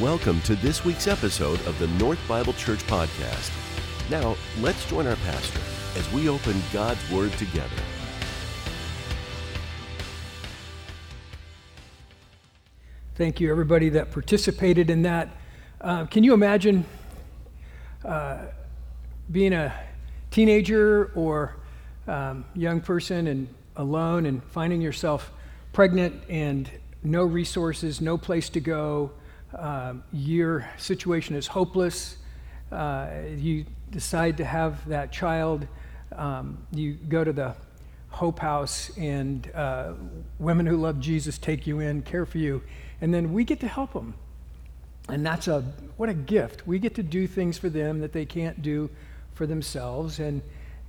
[0.00, 3.52] Welcome to this week's episode of the North Bible Church Podcast.
[4.10, 5.60] Now, let's join our pastor
[5.94, 7.68] as we open God's Word together.
[13.16, 15.28] Thank you, everybody that participated in that.
[15.82, 16.86] Uh, can you imagine
[18.02, 18.44] uh,
[19.30, 19.70] being a
[20.30, 21.56] teenager or
[22.06, 25.30] um, young person and alone and finding yourself
[25.74, 26.70] pregnant and
[27.02, 29.10] no resources, no place to go,
[29.56, 32.16] um, your situation is hopeless,
[32.70, 35.66] uh, you decide to have that child,
[36.12, 37.54] um, you go to the
[38.10, 39.92] Hope House, and uh,
[40.38, 42.62] women who love Jesus take you in, care for you,
[43.00, 44.14] and then we get to help them.
[45.08, 45.62] And that's a
[45.96, 46.66] what a gift.
[46.66, 48.90] We get to do things for them that they can't do
[49.34, 50.42] for themselves, and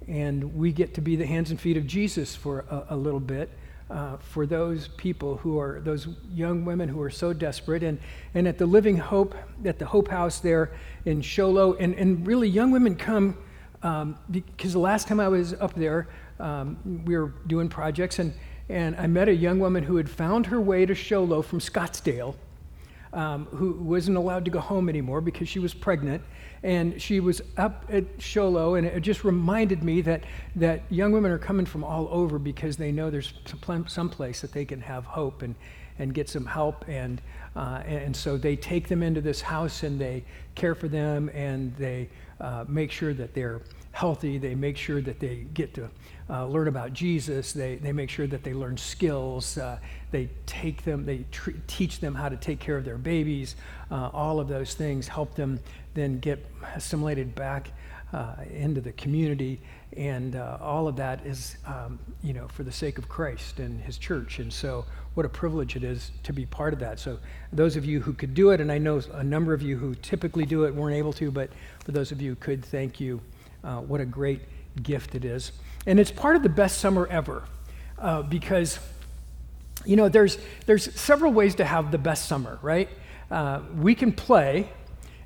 [0.08, 3.20] and we get to be the hands and feet of Jesus for a, a little
[3.20, 3.50] bit
[3.92, 7.84] uh, for those people who are, those young women who are so desperate.
[7.84, 8.00] And,
[8.34, 10.72] and at the Living Hope, at the Hope House there
[11.06, 13.38] in Show Low and, and really young women come
[13.84, 16.08] um, because the last time I was up there,
[16.40, 18.34] um, we were doing projects, and,
[18.70, 21.60] and I met a young woman who had found her way to Show Low from
[21.60, 22.36] Scottsdale.
[23.14, 26.24] Um, who wasn't allowed to go home anymore because she was pregnant
[26.64, 30.24] and she was up at Show Low, and it just reminded me that,
[30.56, 33.34] that young women are coming from all over because they know there's
[33.88, 35.56] some place that they can have hope and,
[35.98, 36.86] and get some help.
[36.88, 37.20] And,
[37.56, 41.76] uh, and so they take them into this house and they care for them and
[41.78, 42.10] they
[42.40, 44.38] uh, make sure that they're healthy.
[44.38, 45.90] They make sure that they get to
[46.30, 47.52] uh, learn about Jesus.
[47.54, 49.58] They, they make sure that they learn skills.
[49.58, 49.80] Uh,
[50.12, 53.56] they take them, they tr- teach them how to take care of their babies.
[53.90, 55.60] Uh, all of those things help them
[55.94, 57.72] then get assimilated back
[58.14, 59.60] uh, into the community.
[59.98, 63.82] And uh, all of that is, um, you know, for the sake of Christ and
[63.82, 64.40] his church.
[64.40, 66.98] And so, what a privilege it is to be part of that.
[66.98, 67.20] So,
[67.52, 69.96] those of you who could do it, and I know a number of you who
[69.96, 71.50] typically do it weren't able to, but
[71.84, 73.20] for those of you who could, thank you.
[73.64, 74.42] Uh, what a great
[74.82, 75.52] gift it is.
[75.86, 77.44] And it's part of the best summer ever
[78.00, 78.80] uh, because,
[79.86, 82.90] you know, there's, there's several ways to have the best summer, right?
[83.30, 84.70] Uh, we can play,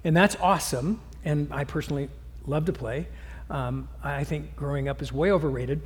[0.03, 0.99] and that's awesome.
[1.23, 2.09] And I personally
[2.45, 3.07] love to play.
[3.49, 5.81] Um, I think growing up is way overrated.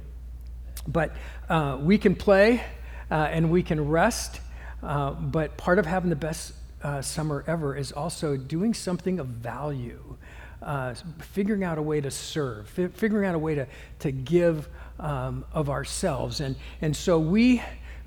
[0.88, 1.16] But
[1.50, 2.63] uh, we can play
[3.12, 4.41] uh, and we can rest.
[4.81, 6.53] Uh, but part of having the best
[7.02, 10.16] summer ever is also doing something of value
[10.62, 13.68] uh, figuring out a way to serve, fi- figuring out a way to,
[14.00, 14.68] to give
[15.00, 16.42] um, of ourselves.
[16.42, 17.62] And, and so we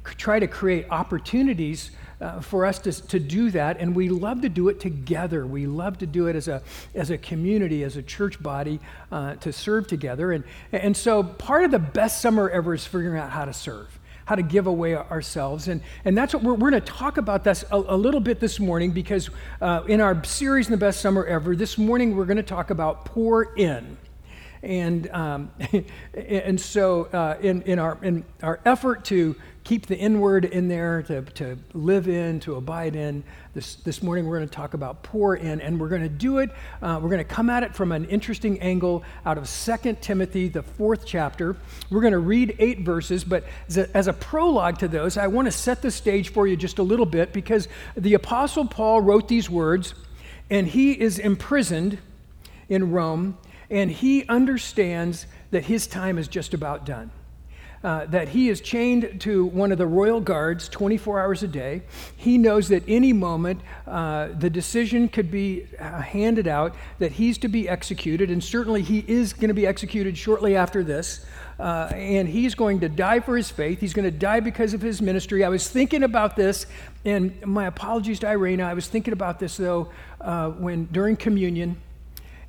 [0.05, 1.91] try to create opportunities
[2.21, 5.45] uh, for us to, to do that, and we love to do it together.
[5.45, 6.63] We love to do it as a,
[6.95, 8.79] as a community, as a church body,
[9.11, 10.31] uh, to serve together.
[10.31, 13.99] And, and so part of the best summer ever is figuring out how to serve
[14.25, 15.69] how to give away ourselves.
[15.69, 18.41] And, and that's what we're, we're going to talk about this a, a, little bit
[18.41, 22.25] this morning because uh, in our series, In the Best Summer Ever, this morning we're
[22.25, 23.97] going to talk about pour in.
[24.63, 25.51] And, um,
[26.15, 29.35] and so uh, in, in, our, in our effort to
[29.65, 33.23] keep the inward in there, to, to live in, to abide in.
[33.55, 36.39] This, this morning we're going to talk about pour in, and we're going to do
[36.39, 36.51] it.
[36.81, 40.49] Uh, we're going to come at it from an interesting angle out of Second Timothy,
[40.49, 41.57] the fourth chapter.
[41.91, 45.29] We're going to read eight verses, but as a, as a prologue to those, I
[45.29, 49.01] want to set the stage for you just a little bit because the Apostle Paul
[49.01, 49.95] wrote these words,
[50.51, 51.99] and he is imprisoned
[52.69, 53.39] in Rome,
[53.71, 57.11] and he understands that his time is just about done
[57.85, 61.83] uh, that he is chained to one of the royal guards 24 hours a day.
[62.17, 67.39] He knows that any moment uh, the decision could be uh, handed out that he's
[67.39, 71.25] to be executed, and certainly he is going to be executed shortly after this.
[71.59, 73.79] Uh, and he's going to die for his faith.
[73.79, 75.45] He's going to die because of his ministry.
[75.45, 76.67] I was thinking about this,
[77.05, 78.65] and my apologies to Irena.
[78.65, 79.91] I was thinking about this though
[80.21, 81.77] uh, when during communion,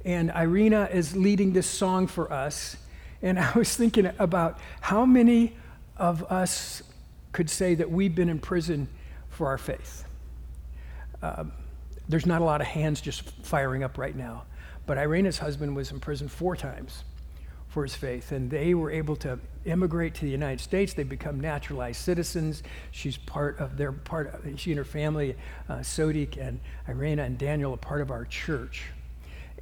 [0.06, 2.78] and Irena is leading this song for us.
[3.24, 5.56] And I was thinking about how many
[5.98, 6.84] of us
[7.32, 8.88] could say that we've been in prison
[9.30, 10.06] for our faith.
[11.24, 11.52] Um,
[12.08, 14.44] there's not a lot of hands just firing up right now.
[14.86, 17.04] But Irena's husband was in prison four times
[17.70, 20.94] for his faith, and they were able to immigrate to the United States.
[20.94, 22.62] They become naturalized citizens.
[22.92, 24.34] She's part of their part.
[24.34, 25.36] Of, she and her family,
[25.70, 28.84] uh, Sodik and Irena and Daniel, are part of our church.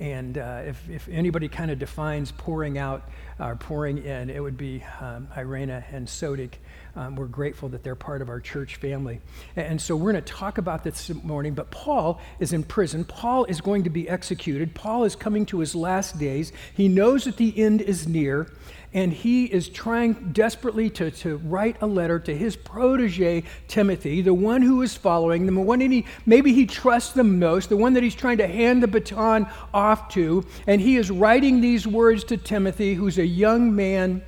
[0.02, 3.08] And uh, if, if anybody kind of defines pouring out
[3.40, 6.54] or pouring in, it would be um, Irena and Sodik
[6.96, 9.22] um, we're grateful that they're part of our church family.
[9.56, 13.06] And, and so we're going to talk about this morning, but Paul is in prison.
[13.06, 14.76] Paul is going to be executed.
[14.76, 16.52] Paul is coming to his last days.
[16.74, 18.52] He knows that the end is near
[18.94, 24.34] and he is trying desperately to, to write a letter to his protege, Timothy, the
[24.34, 27.94] one who is following them, the one he, maybe he trusts the most, the one
[27.94, 30.46] that he's trying to hand the baton off to.
[30.68, 34.22] And he is writing these words to Timothy, who's a young man.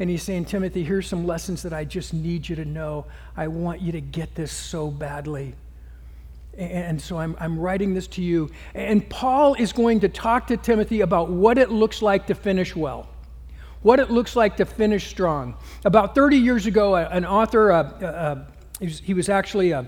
[0.00, 3.06] And he's saying, Timothy, here's some lessons that I just need you to know.
[3.36, 5.54] I want you to get this so badly.
[6.58, 8.50] And so I'm, I'm writing this to you.
[8.74, 12.74] And Paul is going to talk to Timothy about what it looks like to finish
[12.74, 13.08] well
[13.82, 15.56] what it looks like to finish strong.
[15.84, 18.44] About 30 years ago, an author, uh, uh,
[18.80, 19.86] he was actually a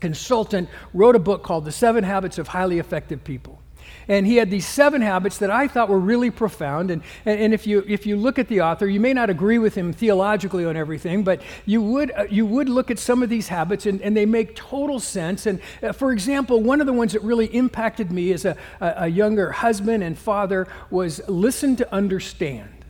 [0.00, 3.62] consultant, wrote a book called The Seven Habits of Highly Effective People.
[4.08, 6.90] And he had these seven habits that I thought were really profound.
[6.90, 9.58] And, and, and, if, you, if you look at the author, you may not agree
[9.58, 13.28] with him theologically on everything, but you would, uh, you would look at some of
[13.28, 15.46] these habits and, and they make total sense.
[15.46, 19.08] And uh, for example, one of the ones that really impacted me as a, a
[19.08, 22.81] younger husband and father was listen to understand.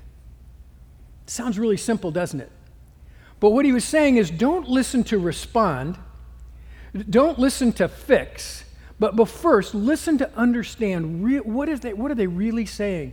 [1.27, 2.51] Sounds really simple, doesn't it?
[3.41, 5.99] But what he was saying is don't listen to respond,
[7.11, 8.65] don't listen to fix,
[8.99, 13.13] but, but first listen to understand re- what, is they, what are they really saying?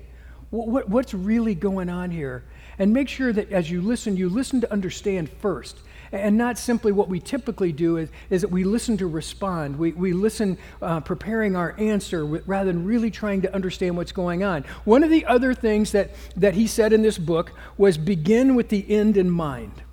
[0.51, 2.43] What, what, what's really going on here?
[2.77, 5.79] And make sure that as you listen, you listen to understand first
[6.11, 9.77] and not simply what we typically do is, is that we listen to respond.
[9.77, 14.43] We, we listen uh, preparing our answer rather than really trying to understand what's going
[14.43, 14.63] on.
[14.85, 18.69] One of the other things that, that he said in this book was begin with
[18.69, 19.83] the end in mind.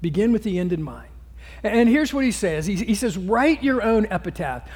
[0.00, 1.08] Begin with the end in mind.
[1.62, 4.68] And here's what he says he, says, write your own epitaph.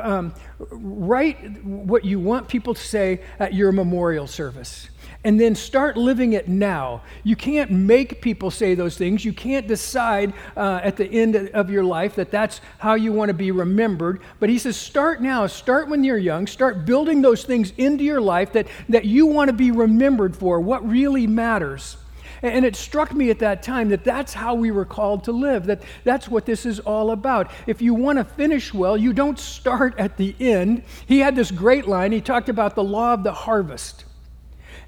[0.00, 4.90] Um, write what you want people to say at your memorial service
[5.26, 7.02] and then start living it now.
[7.24, 9.24] You can't make people say those things.
[9.24, 13.30] You can't decide uh, at the end of your life that that's how you want
[13.30, 14.20] to be remembered.
[14.38, 15.48] But he says, start now.
[15.48, 16.46] Start when you're young.
[16.46, 20.60] Start building those things into your life that, that you want to be remembered for,
[20.60, 21.96] what really matters.
[22.40, 25.66] And it struck me at that time that that's how we were called to live,
[25.66, 27.50] that that's what this is all about.
[27.66, 30.84] If you want to finish well, you don't start at the end.
[31.06, 32.12] He had this great line.
[32.12, 34.04] He talked about the law of the harvest.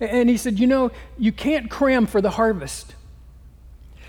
[0.00, 2.94] And he said, You know, you can't cram for the harvest.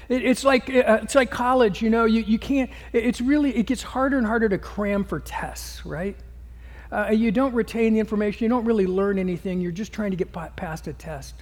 [0.10, 3.84] it's like, uh, it's like college, you know, you, you can't, it's really, it gets
[3.84, 6.16] harder and harder to cram for tests, right?
[6.92, 10.18] Uh, you don't retain the information, you don't really learn anything, you're just trying to
[10.18, 11.36] get past a test.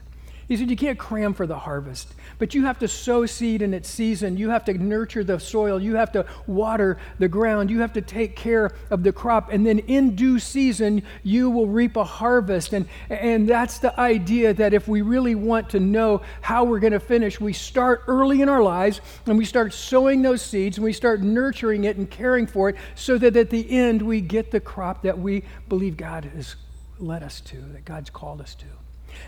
[0.47, 3.73] He said, You can't cram for the harvest, but you have to sow seed in
[3.73, 4.37] its season.
[4.37, 5.81] You have to nurture the soil.
[5.81, 7.69] You have to water the ground.
[7.69, 9.51] You have to take care of the crop.
[9.51, 12.71] And then in due season, you will reap a harvest.
[12.71, 16.93] And, and that's the idea that if we really want to know how we're going
[16.93, 20.85] to finish, we start early in our lives and we start sowing those seeds and
[20.85, 24.51] we start nurturing it and caring for it so that at the end we get
[24.51, 26.55] the crop that we believe God has
[26.99, 28.65] led us to, that God's called us to.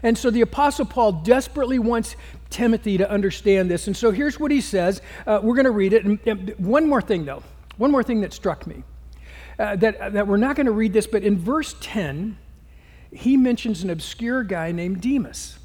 [0.04, 2.16] And so the Apostle Paul desperately wants
[2.50, 3.88] Timothy to understand this.
[3.88, 5.02] And so here's what he says.
[5.26, 6.06] Uh, we're going to read it.
[6.06, 7.44] And, and, one more thing, though.
[7.78, 8.84] One more thing that struck me.
[9.58, 12.38] Uh, that, that we're not going to read this, but in verse 10,
[13.12, 15.60] he mentions an obscure guy named Demas.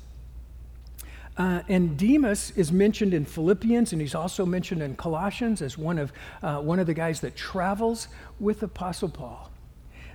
[1.36, 5.98] Uh, and Demas is mentioned in Philippians, and he's also mentioned in Colossians as one
[5.98, 6.12] of,
[6.42, 9.50] uh, one of the guys that travels with Apostle Paul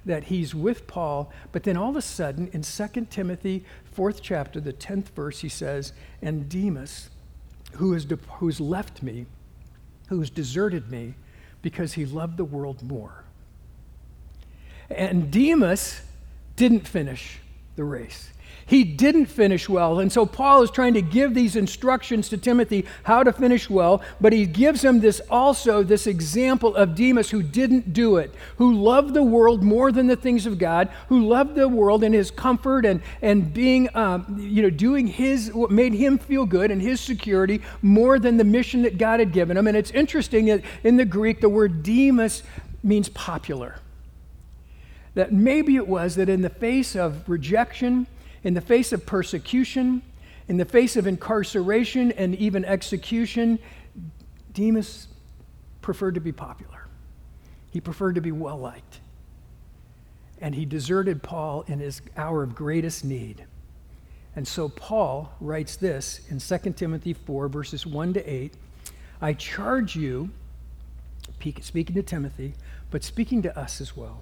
[0.06, 4.60] that he's with Paul, but then all of a sudden in 2 Timothy, fourth chapter,
[4.60, 7.10] the 10th verse, he says, And Demas,
[7.74, 9.26] who has, de- who's left me,
[10.08, 11.16] who's deserted me,
[11.62, 13.24] because he loved the world more.
[14.90, 16.02] And Demas
[16.56, 17.40] didn't finish
[17.76, 18.32] the race.
[18.70, 20.00] He didn't finish well.
[20.00, 24.04] And so Paul is trying to give these instructions to Timothy how to finish well,
[24.22, 28.76] but he gives him this also this example of Demas who didn't do it, who
[28.76, 32.30] loved the world more than the things of God, who loved the world and his
[32.30, 36.80] comfort and, and being, um, you know, doing his, what made him feel good and
[36.80, 39.66] his security more than the mission that God had given him.
[39.66, 42.44] And it's interesting that in the Greek, the word Demas
[42.84, 43.80] means popular.
[45.16, 48.06] That maybe it was that in the face of rejection,
[48.44, 50.02] in the face of persecution,
[50.48, 53.60] in the face of incarceration and even execution,
[54.54, 55.08] Demas
[55.82, 56.88] preferred to be popular.
[57.72, 59.00] He preferred to be well liked.
[60.42, 63.46] And he deserted Paul in his hour of greatest need.
[64.36, 68.54] And so Paul writes this in 2 Timothy 4, verses 1 to 8
[69.22, 70.30] I charge you,
[71.62, 72.54] speaking to Timothy,
[72.90, 74.22] but speaking to us as well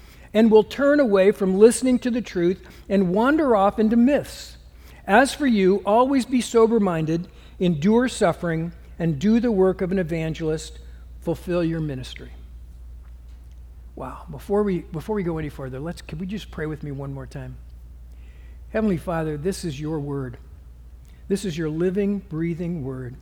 [0.33, 4.57] and will turn away from listening to the truth and wander off into myths.
[5.05, 7.27] As for you, always be sober minded,
[7.59, 10.79] endure suffering, and do the work of an evangelist,
[11.19, 12.31] fulfill your ministry.
[13.95, 14.25] Wow.
[14.29, 17.13] Before we, before we go any further, let's, can we just pray with me one
[17.13, 17.57] more time?
[18.69, 20.37] Heavenly Father, this is your word.
[21.27, 23.15] This is your living, breathing word.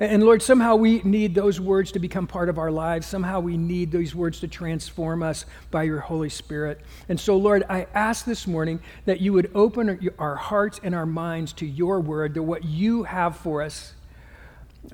[0.00, 3.06] And Lord, somehow we need those words to become part of our lives.
[3.06, 6.80] Somehow we need those words to transform us by your Holy Spirit.
[7.10, 11.04] And so, Lord, I ask this morning that you would open our hearts and our
[11.04, 13.92] minds to your word, to what you have for us.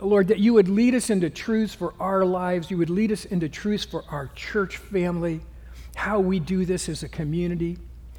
[0.00, 2.68] Lord, that you would lead us into truths for our lives.
[2.68, 5.40] You would lead us into truths for our church family,
[5.94, 7.78] how we do this as a community,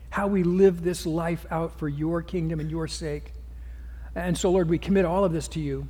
[0.09, 3.33] how we live this life out for your kingdom and your sake.
[4.15, 5.89] And so, Lord, we commit all of this to you,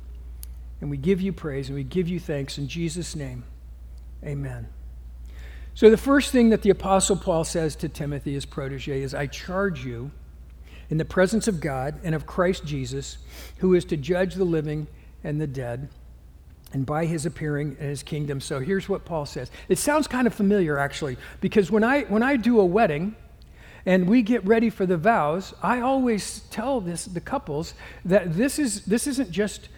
[0.80, 3.44] and we give you praise and we give you thanks in Jesus' name.
[4.24, 4.68] Amen.
[5.74, 9.26] So, the first thing that the Apostle Paul says to Timothy, his protege, is I
[9.26, 10.10] charge you
[10.90, 13.18] in the presence of God and of Christ Jesus,
[13.58, 14.88] who is to judge the living
[15.22, 15.88] and the dead,
[16.72, 18.40] and by his appearing in his kingdom.
[18.40, 19.52] So, here's what Paul says.
[19.68, 23.14] It sounds kind of familiar, actually, because when I, when I do a wedding,
[23.86, 28.58] and we get ready for the vows, I always tell this the couples that this
[28.58, 29.68] is this isn't just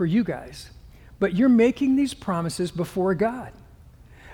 [0.00, 0.70] for you guys,
[1.18, 3.52] but you're making these promises before God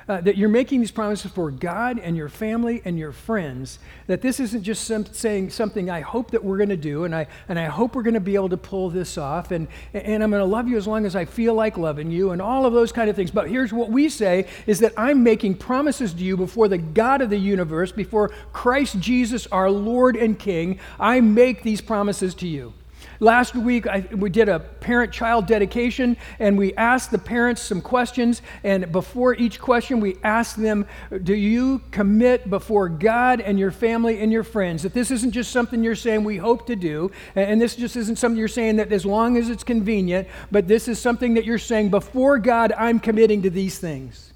[0.08, 4.22] uh, that you're making these promises for God and your family and your friends, that
[4.22, 7.26] this isn't just some, saying something I hope that we're going to do, and I,
[7.48, 10.30] and I hope we're going to be able to pull this off, and, and I'm
[10.30, 12.72] going to love you as long as I feel like loving you, and all of
[12.72, 13.32] those kind of things.
[13.32, 17.20] But here's what we say is that I'm making promises to you before the God
[17.20, 20.78] of the universe, before Christ Jesus, our Lord and King.
[21.00, 22.74] I make these promises to you.
[23.20, 27.80] Last week, I, we did a parent child dedication, and we asked the parents some
[27.80, 28.42] questions.
[28.62, 30.86] And before each question, we asked them,
[31.22, 35.50] Do you commit before God and your family and your friends that this isn't just
[35.50, 38.92] something you're saying we hope to do, and this just isn't something you're saying that
[38.92, 43.00] as long as it's convenient, but this is something that you're saying before God, I'm
[43.00, 44.32] committing to these things?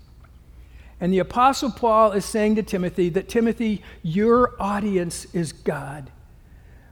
[1.00, 6.10] And the Apostle Paul is saying to Timothy that Timothy, your audience is God.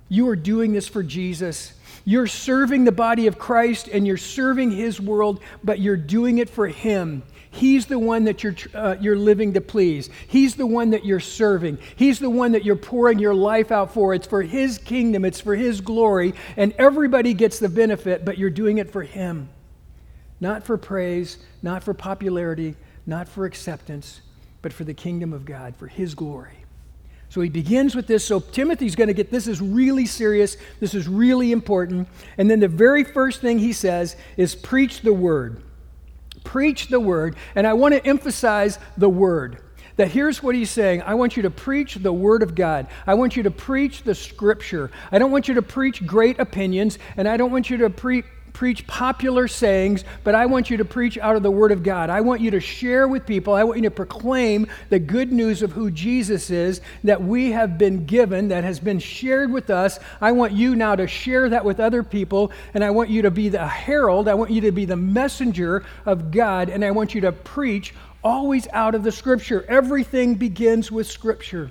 [0.08, 1.74] You are doing this for Jesus.
[2.08, 6.48] You're serving the body of Christ and you're serving his world, but you're doing it
[6.48, 7.22] for him.
[7.50, 10.08] He's the one that you're, uh, you're living to please.
[10.26, 11.76] He's the one that you're serving.
[11.96, 14.14] He's the one that you're pouring your life out for.
[14.14, 18.48] It's for His kingdom, it's for His glory, and everybody gets the benefit, but you're
[18.48, 19.50] doing it for Him.
[20.40, 22.74] Not for praise, not for popularity,
[23.04, 24.22] not for acceptance,
[24.62, 26.57] but for the kingdom of God, for His glory.
[27.30, 28.24] So he begins with this.
[28.24, 30.56] So Timothy's going to get this is really serious.
[30.80, 32.08] This is really important.
[32.38, 35.62] And then the very first thing he says is preach the word.
[36.44, 37.36] Preach the word.
[37.54, 39.58] And I want to emphasize the word.
[39.96, 42.86] That here's what he's saying I want you to preach the Word of God.
[43.04, 44.92] I want you to preach the Scripture.
[45.10, 48.22] I don't want you to preach great opinions, and I don't want you to pre-
[48.58, 52.10] preach popular sayings, but I want you to preach out of the Word of God.
[52.10, 55.62] I want you to share with people, I want you to proclaim the good news
[55.62, 60.00] of who Jesus is that we have been given, that has been shared with us.
[60.20, 63.30] I want you now to share that with other people, and I want you to
[63.30, 67.14] be the herald, I want you to be the messenger of God, and I want
[67.14, 69.64] you to preach always out of the Scripture.
[69.68, 71.70] Everything begins with Scripture.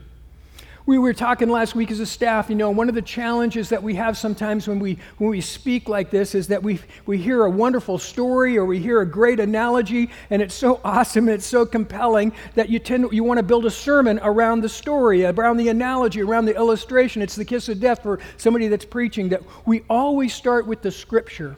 [0.87, 3.83] We were talking last week as a staff, you know, one of the challenges that
[3.83, 7.43] we have sometimes when we, when we speak like this is that we, we hear
[7.43, 11.45] a wonderful story or we hear a great analogy and it's so awesome, and it's
[11.45, 15.57] so compelling that you tend you want to build a sermon around the story, around
[15.57, 17.21] the analogy, around the illustration.
[17.21, 20.91] It's the kiss of death for somebody that's preaching that we always start with the
[20.91, 21.57] scripture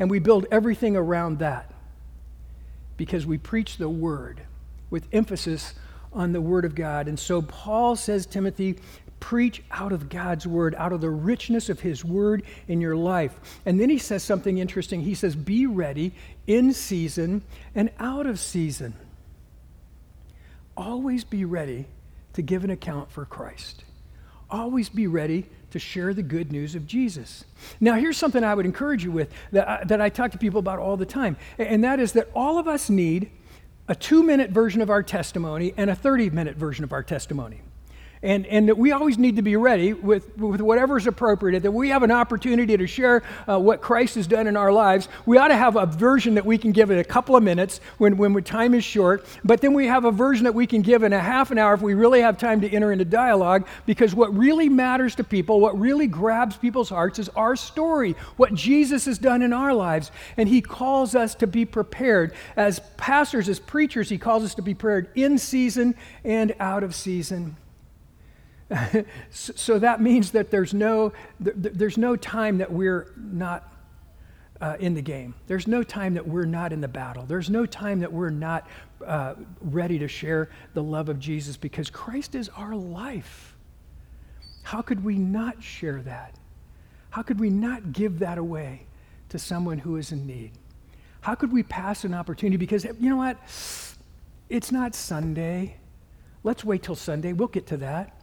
[0.00, 1.72] and we build everything around that
[2.96, 4.40] because we preach the word
[4.90, 5.74] with emphasis
[6.16, 7.06] on the Word of God.
[7.06, 8.78] And so Paul says, Timothy,
[9.20, 13.60] preach out of God's Word, out of the richness of His Word in your life.
[13.64, 15.02] And then he says something interesting.
[15.02, 16.12] He says, Be ready
[16.46, 17.42] in season
[17.74, 18.94] and out of season.
[20.76, 21.86] Always be ready
[22.32, 23.84] to give an account for Christ.
[24.50, 27.44] Always be ready to share the good news of Jesus.
[27.80, 30.60] Now, here's something I would encourage you with that I, that I talk to people
[30.60, 33.30] about all the time, and that is that all of us need
[33.88, 37.62] a two minute version of our testimony and a 30 minute version of our testimony.
[38.26, 41.90] And, and that we always need to be ready with, with whatever's appropriate, that we
[41.90, 45.08] have an opportunity to share uh, what Christ has done in our lives.
[45.26, 47.80] We ought to have a version that we can give in a couple of minutes
[47.98, 51.04] when, when time is short, but then we have a version that we can give
[51.04, 54.12] in a half an hour if we really have time to enter into dialogue, because
[54.12, 59.04] what really matters to people, what really grabs people's hearts is our story, what Jesus
[59.04, 60.10] has done in our lives.
[60.36, 62.34] And he calls us to be prepared.
[62.56, 66.92] As pastors, as preachers, he calls us to be prepared in season and out of
[66.92, 67.56] season.
[69.30, 73.72] so that means that there's no, there's no time that we're not
[74.60, 75.34] uh, in the game.
[75.46, 77.24] There's no time that we're not in the battle.
[77.26, 78.66] There's no time that we're not
[79.04, 83.54] uh, ready to share the love of Jesus because Christ is our life.
[84.62, 86.34] How could we not share that?
[87.10, 88.86] How could we not give that away
[89.28, 90.52] to someone who is in need?
[91.20, 92.56] How could we pass an opportunity?
[92.56, 93.38] Because you know what?
[94.48, 95.76] It's not Sunday.
[96.44, 97.32] Let's wait till Sunday.
[97.32, 98.15] We'll get to that.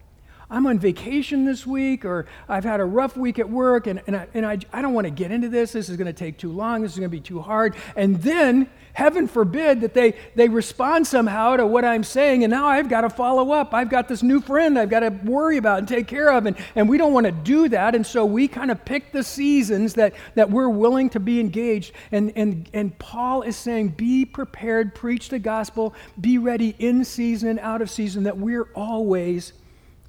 [0.50, 4.16] I'm on vacation this week, or I've had a rough week at work, and, and,
[4.16, 5.72] I, and I, I don't want to get into this.
[5.72, 6.82] This is going to take too long.
[6.82, 7.76] This is going to be too hard.
[7.96, 12.66] And then, heaven forbid that they, they respond somehow to what I'm saying, and now
[12.66, 13.74] I've got to follow up.
[13.74, 16.56] I've got this new friend I've got to worry about and take care of, and,
[16.74, 17.94] and we don't want to do that.
[17.94, 21.92] And so we kind of pick the seasons that, that we're willing to be engaged.
[22.12, 27.48] And, and, and Paul is saying, be prepared, preach the gospel, be ready in season
[27.48, 29.52] and out of season, that we're always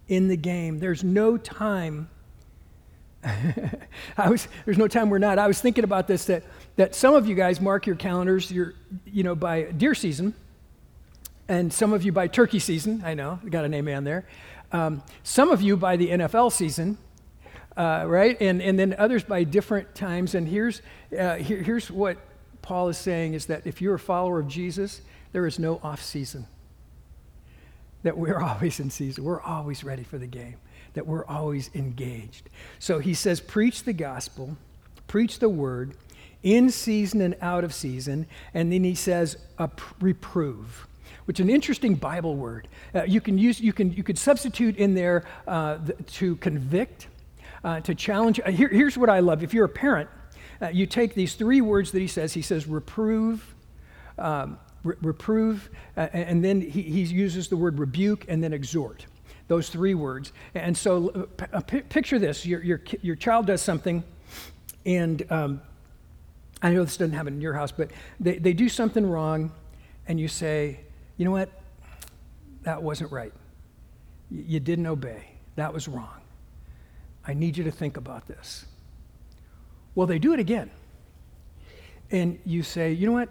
[0.07, 0.79] in the game.
[0.79, 2.09] There's no time.
[4.17, 5.39] I was, there's no time we're not.
[5.39, 6.43] I was thinking about this that,
[6.75, 10.33] that some of you guys mark your calendars your, you know, by deer season,
[11.47, 13.01] and some of you by turkey season.
[13.05, 14.25] I know, I got an amen there.
[14.71, 16.97] Um, some of you by the NFL season,
[17.77, 18.39] uh, right?
[18.41, 20.35] And, and then others by different times.
[20.35, 20.81] And here's,
[21.17, 22.17] uh, here, here's what
[22.61, 25.01] Paul is saying is that if you're a follower of Jesus,
[25.33, 26.47] there is no off season
[28.05, 29.23] that we're always in season.
[29.23, 30.55] We're always ready for the game,
[30.93, 32.49] that we're always engaged.
[32.79, 34.55] So he says, preach the gospel,
[35.07, 35.97] preach the word
[36.43, 38.27] in season and out of season.
[38.53, 39.37] And then he says,
[39.99, 40.87] reprove
[41.25, 42.67] which is an interesting Bible word.
[42.93, 47.07] Uh, you can use, you can, you could substitute in there uh, to convict,
[47.63, 48.39] uh, to challenge.
[48.45, 49.41] Uh, here, here's what I love.
[49.41, 50.07] If you're a parent,
[50.61, 52.33] uh, you take these three words that he says.
[52.33, 53.55] He says reprove,
[54.19, 59.05] um, re- reprove, uh, and then he, he uses the word rebuke and then exhort.
[59.47, 60.31] Those three words.
[60.53, 64.03] And so uh, uh p- picture this your, your, your child does something,
[64.85, 65.61] and um,
[66.61, 69.51] I know this doesn't happen in your house, but they, they do something wrong,
[70.07, 70.79] and you say,
[71.17, 71.49] you know what?
[72.63, 73.33] That wasn't right.
[74.31, 75.31] Y- you didn't obey.
[75.55, 76.21] That was wrong.
[77.27, 78.65] I need you to think about this.
[79.95, 80.69] Well, they do it again.
[82.11, 83.29] And you say, you know what?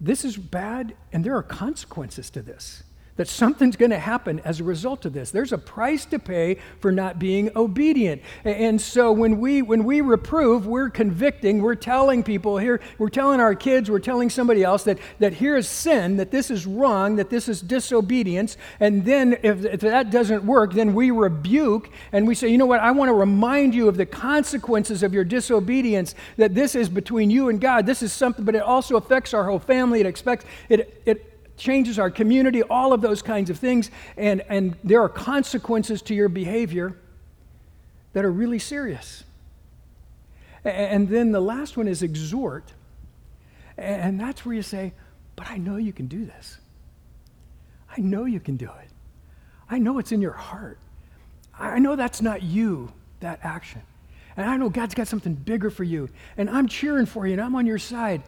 [0.00, 2.82] This is bad and there are consequences to this
[3.18, 5.30] that something's going to happen as a result of this.
[5.30, 8.22] There's a price to pay for not being obedient.
[8.44, 13.40] And so when we when we reprove, we're convicting, we're telling people here, we're telling
[13.40, 17.16] our kids, we're telling somebody else that that here is sin, that this is wrong,
[17.16, 18.56] that this is disobedience.
[18.78, 22.66] And then if, if that doesn't work, then we rebuke and we say, you know
[22.66, 26.88] what, I want to remind you of the consequences of your disobedience, that this is
[26.88, 27.84] between you and God.
[27.84, 29.98] This is something, but it also affects our whole family.
[29.98, 33.90] It expects it it changes our community, all of those kinds of things.
[34.16, 36.96] And, and there are consequences to your behavior
[38.12, 39.24] that are really serious.
[40.64, 42.72] And then the last one is exhort.
[43.76, 44.92] And that's where you say,
[45.36, 46.58] But I know you can do this.
[47.96, 48.88] I know you can do it.
[49.70, 50.78] I know it's in your heart.
[51.58, 53.82] I know that's not you, that action.
[54.36, 56.08] And I know God's got something bigger for you.
[56.36, 58.22] And I'm cheering for you and I'm on your side.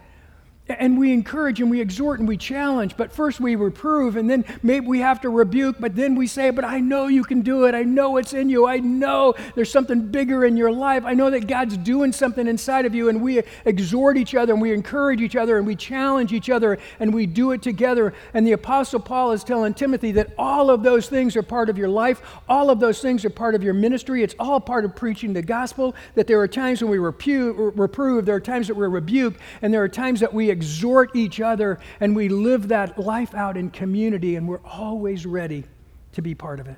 [0.69, 4.45] And we encourage and we exhort and we challenge, but first we reprove and then
[4.63, 7.65] maybe we have to rebuke, but then we say, But I know you can do
[7.65, 7.75] it.
[7.75, 8.67] I know it's in you.
[8.67, 11.05] I know there's something bigger in your life.
[11.05, 14.63] I know that God's doing something inside of you, and we exhort each other and
[14.63, 18.15] we encourage each other and we challenge each other and we do it together.
[18.35, 21.79] And the Apostle Paul is telling Timothy that all of those things are part of
[21.79, 24.23] your life, all of those things are part of your ministry.
[24.23, 25.95] It's all part of preaching the gospel.
[26.15, 29.73] That there are times when we repu- reprove, there are times that we rebuke, and
[29.75, 33.71] there are times that we exhort each other and we live that life out in
[33.71, 35.65] community, and we're always ready
[36.13, 36.77] to be part of it.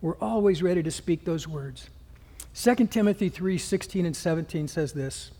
[0.00, 1.90] We're always ready to speak those words.
[2.54, 5.30] 2 Timothy 3 16 and 17 says this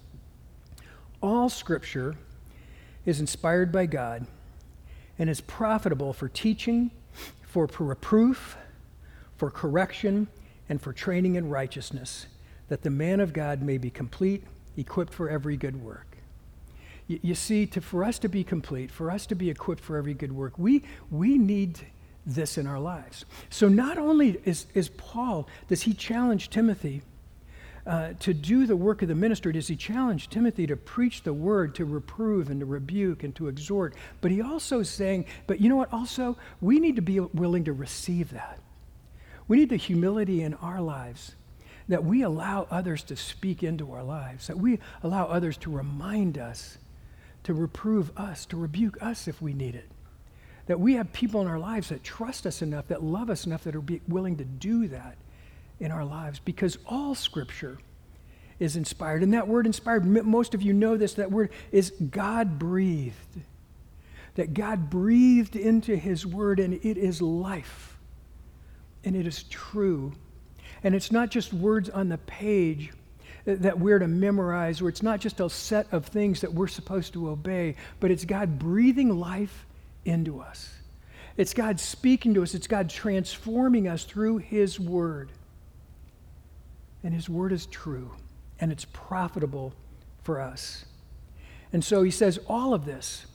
[1.22, 2.16] All scripture
[3.06, 4.26] is inspired by God
[5.18, 6.90] and is profitable for teaching,
[7.42, 8.56] for reproof,
[9.36, 10.28] for correction,
[10.68, 12.26] and for training in righteousness,
[12.68, 14.44] that the man of God may be complete,
[14.76, 16.09] equipped for every good work.
[17.10, 19.96] You, you see, to, for us to be complete, for us to be equipped for
[19.96, 21.80] every good work, we, we need
[22.24, 23.24] this in our lives.
[23.48, 27.02] So not only is, is Paul, does he challenge Timothy
[27.84, 31.32] uh, to do the work of the ministry, does he challenge Timothy to preach the
[31.32, 35.60] word, to reprove and to rebuke and to exhort, but he also is saying, but
[35.60, 38.60] you know what, also, we need to be willing to receive that.
[39.48, 41.32] We need the humility in our lives
[41.88, 46.38] that we allow others to speak into our lives, that we allow others to remind
[46.38, 46.78] us,
[47.44, 49.90] to reprove us, to rebuke us if we need it.
[50.66, 53.64] That we have people in our lives that trust us enough, that love us enough,
[53.64, 55.16] that are willing to do that
[55.80, 57.78] in our lives because all scripture
[58.58, 59.22] is inspired.
[59.22, 63.40] And that word inspired, most of you know this, that word is God breathed.
[64.34, 67.98] That God breathed into his word and it is life.
[69.02, 70.12] And it is true.
[70.84, 72.92] And it's not just words on the page
[73.44, 77.12] that we're to memorize, or it's not just a set of things that we're supposed
[77.14, 79.66] to obey, but it's God breathing life
[80.04, 80.72] into us.
[81.36, 85.32] It's God speaking to us, it's God transforming us through His Word.
[87.02, 88.12] And His Word is true,
[88.60, 89.72] and it's profitable
[90.22, 90.84] for us.
[91.72, 93.26] And so He says all of this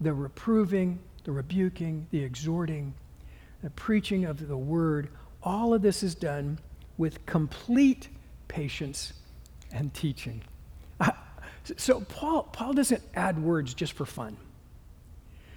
[0.00, 2.94] the reproving, the rebuking, the exhorting,
[3.62, 5.08] the preaching of the Word
[5.42, 6.58] all of this is done
[6.96, 8.08] with complete
[8.48, 9.12] patience
[9.72, 10.42] and teaching.
[11.76, 14.36] so Paul, Paul doesn't add words just for fun.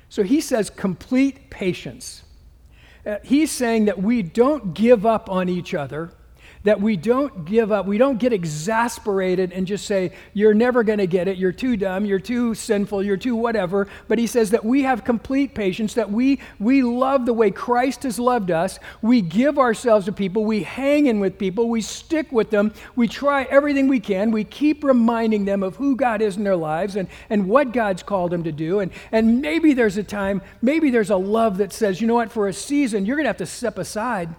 [0.10, 2.24] So he says complete patience.
[3.06, 6.12] Uh, he's saying that we don't give up on each other
[6.64, 7.86] that we don't give up.
[7.86, 11.38] We don't get exasperated and just say, You're never going to get it.
[11.38, 12.06] You're too dumb.
[12.06, 13.04] You're too sinful.
[13.04, 13.88] You're too whatever.
[14.08, 18.04] But he says that we have complete patience, that we, we love the way Christ
[18.04, 18.80] has loved us.
[19.02, 20.46] We give ourselves to people.
[20.46, 21.70] We hang in with people.
[21.70, 22.74] We stick with them.
[22.96, 24.32] We try everything we can.
[24.32, 28.04] We keep reminding them of who God is in their lives and, and what God's
[28.04, 28.80] called them to do.
[28.80, 32.32] And, and maybe there's a time, maybe there's a love that says, You know what,
[32.32, 34.30] for a season, you're going to have to step aside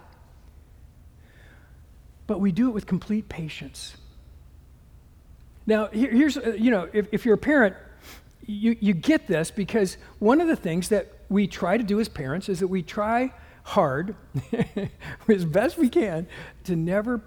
[2.27, 3.97] but we do it with complete patience.
[5.65, 7.75] Now, here, here's, uh, you know, if, if you're a parent,
[8.45, 12.09] you, you get this because one of the things that we try to do as
[12.09, 13.31] parents is that we try
[13.63, 14.15] hard,
[15.27, 16.27] as best we can,
[16.65, 17.21] to never,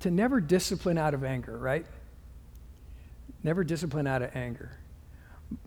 [0.00, 1.86] to never discipline out of anger, right?
[3.42, 4.70] Never discipline out of anger.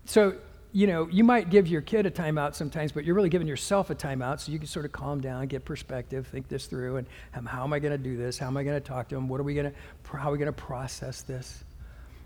[0.05, 0.35] So
[0.73, 3.89] you know, you might give your kid a timeout sometimes, but you're really giving yourself
[3.89, 7.07] a timeout so you can sort of calm down, get perspective, think this through, and
[7.47, 8.37] how am I going to do this?
[8.37, 9.27] How am I going to talk to them?
[9.27, 11.63] What are we going to, how are we going to process this?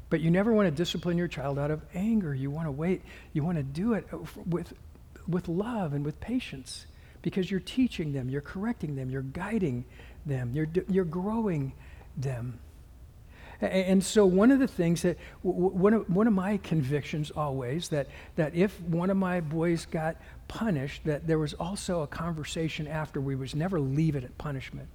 [0.10, 2.36] But you never want to discipline your child out of anger.
[2.36, 3.02] You want to wait.
[3.34, 4.74] You want to do it uh, with,
[5.28, 6.86] with love and with patience
[7.24, 9.84] because you're teaching them, you're correcting them, you're guiding
[10.28, 11.74] them, you're, you're growing
[12.18, 12.60] them.
[13.62, 18.08] And so, one of the things that, one of, one of my convictions always, that,
[18.36, 23.22] that if one of my boys got punished, that there was also a conversation after
[23.22, 24.88] we would never leave it at punishment.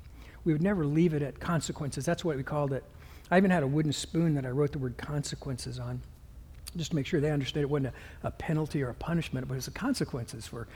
[0.44, 2.04] We would never leave it at consequences.
[2.04, 2.84] That's what we called it.
[3.30, 6.02] I even had a wooden spoon that I wrote the word consequences on,
[6.76, 9.54] just to make sure they understood it wasn't a, a penalty or a punishment, but
[9.54, 10.68] it was the consequences for,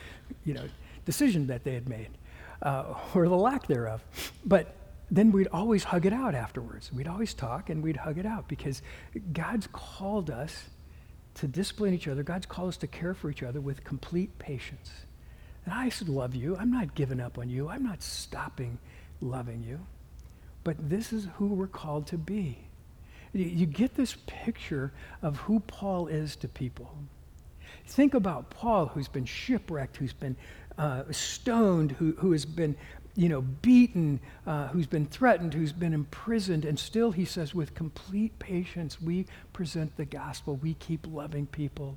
[0.44, 0.64] you know,
[1.05, 2.09] decision that they had made,
[2.62, 4.03] uh, or the lack thereof.
[4.44, 4.75] But
[5.11, 6.93] then we'd always hug it out afterwards.
[6.93, 8.83] We'd always talk and we'd hug it out because
[9.33, 10.64] God's called us
[11.35, 12.23] to discipline each other.
[12.23, 14.90] God's called us to care for each other with complete patience.
[15.64, 16.57] And I love you.
[16.57, 17.69] I'm not giving up on you.
[17.69, 18.79] I'm not stopping
[19.21, 19.81] loving you.
[20.62, 22.59] But this is who we're called to be.
[23.33, 26.97] You get this picture of who Paul is to people.
[27.87, 30.37] Think about Paul, who's been shipwrecked, who's been
[30.79, 32.77] uh, stoned, who, who has been
[33.16, 37.74] you know, beaten, uh, who's been threatened, who's been imprisoned, and still he says, with
[37.74, 40.57] complete patience, we present the gospel.
[40.57, 41.96] We keep loving people,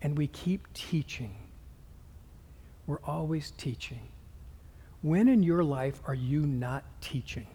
[0.00, 1.34] and we keep teaching.
[2.86, 4.08] We're always teaching.
[5.02, 7.46] When in your life are you not teaching?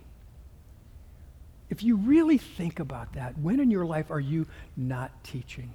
[1.70, 4.46] If you really think about that, when in your life are you
[4.78, 5.74] not teaching?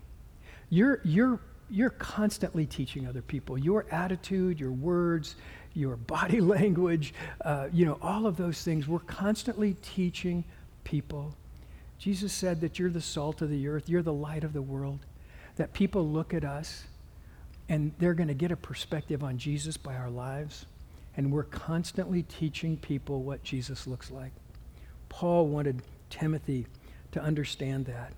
[0.69, 3.57] You're, you're, you're constantly teaching other people.
[3.57, 5.37] Your attitude, your words,
[5.77, 8.89] your body language, uh, you know, all of those things.
[8.89, 10.45] We're constantly teaching
[10.85, 11.35] people.
[11.99, 15.01] Jesus said that you're the salt of the earth, you're the light of the world,
[15.57, 16.85] that people look at us
[17.69, 20.67] and they're going to get a perspective on Jesus by our lives.
[21.17, 24.33] And we're constantly teaching people what Jesus looks like.
[25.09, 26.67] Paul wanted Timothy
[27.13, 28.13] to understand that.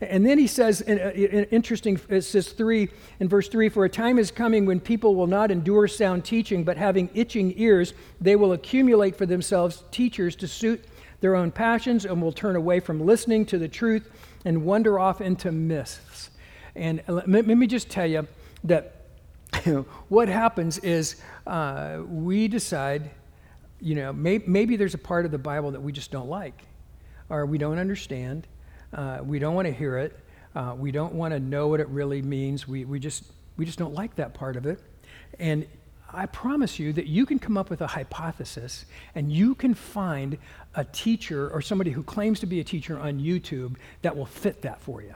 [0.00, 2.88] And then he says, interesting, it says three,
[3.20, 6.64] in verse three, for a time is coming when people will not endure sound teaching,
[6.64, 10.84] but having itching ears, they will accumulate for themselves teachers to suit
[11.20, 14.10] their own passions and will turn away from listening to the truth
[14.44, 16.30] and wander off into myths.
[16.74, 18.26] And let me just tell you
[18.64, 18.96] that
[20.08, 21.16] what happens is
[21.46, 23.10] uh, we decide,
[23.80, 26.62] you know, may, maybe there's a part of the Bible that we just don't like,
[27.28, 28.46] or we don't understand,
[28.92, 30.18] uh, we don't want to hear it,
[30.54, 32.66] uh, we don't want to know what it really means.
[32.66, 33.24] We, we, just,
[33.56, 34.80] we just don't like that part of it.
[35.38, 35.66] And
[36.12, 40.38] I promise you that you can come up with a hypothesis and you can find
[40.74, 44.62] a teacher or somebody who claims to be a teacher on YouTube that will fit
[44.62, 45.14] that for you.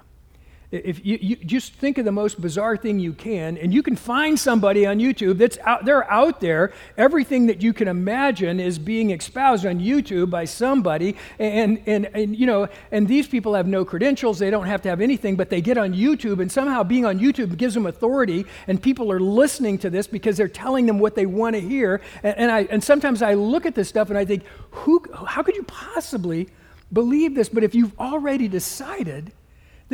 [0.74, 3.94] If you, you, just think of the most bizarre thing you can, and you can
[3.94, 6.72] find somebody on YouTube that's out, they're out there.
[6.98, 12.36] Everything that you can imagine is being espoused on YouTube by somebody, and, and, and
[12.36, 14.40] you know, and these people have no credentials.
[14.40, 17.20] They don't have to have anything, but they get on YouTube, and somehow being on
[17.20, 21.14] YouTube gives them authority, and people are listening to this because they're telling them what
[21.14, 22.00] they want to hear.
[22.24, 25.44] And, and I, and sometimes I look at this stuff and I think, who, how
[25.44, 26.48] could you possibly
[26.92, 27.48] believe this?
[27.48, 29.32] But if you've already decided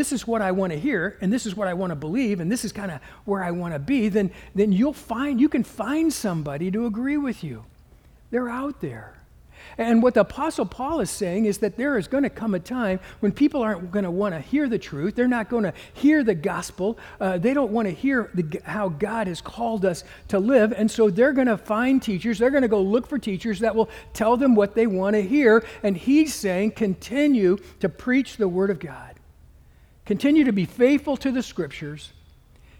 [0.00, 2.40] this is what I want to hear, and this is what I want to believe,
[2.40, 5.50] and this is kind of where I want to be, then, then you'll find, you
[5.50, 7.66] can find somebody to agree with you.
[8.30, 9.18] They're out there.
[9.76, 12.58] And what the Apostle Paul is saying is that there is going to come a
[12.58, 15.16] time when people aren't going to want to hear the truth.
[15.16, 16.98] They're not going to hear the gospel.
[17.20, 20.72] Uh, they don't want to hear the, how God has called us to live.
[20.72, 22.38] And so they're going to find teachers.
[22.38, 25.20] They're going to go look for teachers that will tell them what they want to
[25.20, 25.62] hear.
[25.82, 29.09] And he's saying, continue to preach the word of God.
[30.10, 32.12] Continue to be faithful to the scriptures.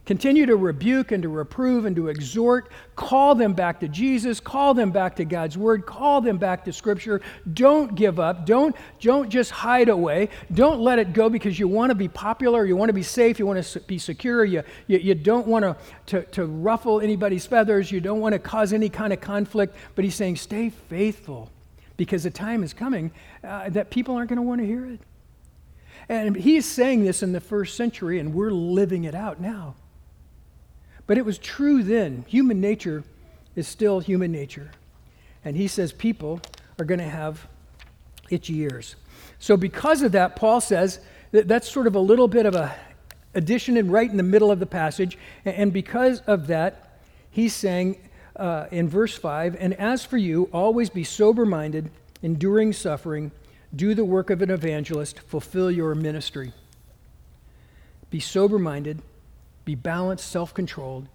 [0.05, 2.73] Continue to rebuke and to reprove and to exhort.
[2.97, 4.41] Call them back to Jesus.
[4.41, 5.87] Call them back to God's word.
[5.87, 7.21] Call them back to scripture.
[7.55, 8.47] Don't give up.
[8.47, 10.29] Don't, don't just hide away.
[10.53, 13.39] Don't let it go because you want to be popular, you want to be safe,
[13.39, 17.47] you want to be secure, you, you, you don't want to, to, to ruffle anybody's
[17.47, 19.77] feathers, you don't want to cause any kind of conflict.
[19.95, 21.49] But he's saying, stay faithful
[21.97, 23.13] because the time is coming
[23.45, 24.99] uh, that people aren't going to want to hear it.
[26.11, 29.77] And he's saying this in the first century, and we're living it out now.
[31.07, 32.25] But it was true then.
[32.27, 33.05] Human nature
[33.55, 34.73] is still human nature.
[35.45, 36.41] And he says people
[36.81, 37.47] are going to have
[38.29, 38.97] itchy ears.
[39.39, 40.99] So, because of that, Paul says
[41.31, 42.75] that that's sort of a little bit of a
[43.35, 45.17] addition and right in the middle of the passage.
[45.45, 46.99] And because of that,
[47.31, 48.01] he's saying
[48.35, 51.89] uh, in verse 5 And as for you, always be sober minded,
[52.21, 53.31] enduring suffering
[53.75, 56.53] do the work of an evangelist, fulfill your ministry.
[58.11, 59.03] Be sober minded,
[59.65, 61.07] be balanced, self controlled,